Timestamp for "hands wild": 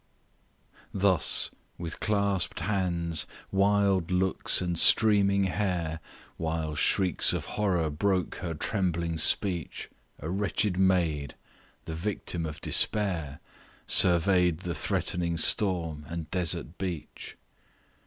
2.61-4.09